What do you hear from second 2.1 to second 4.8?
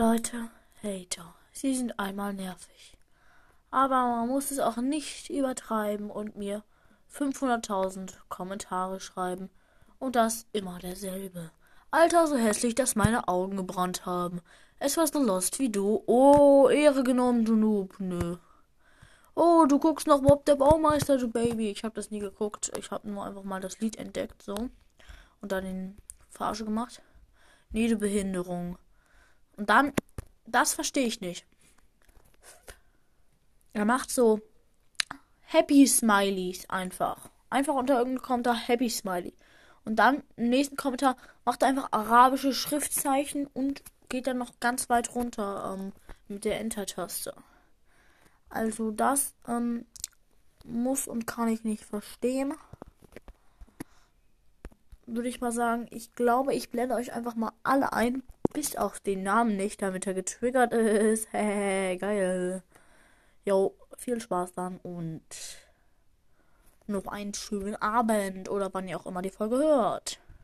nervig. Aber man muss es auch